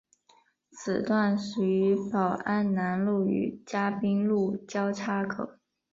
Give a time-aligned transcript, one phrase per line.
[0.71, 5.59] 此段始于宝安南路与嘉宾路交叉口。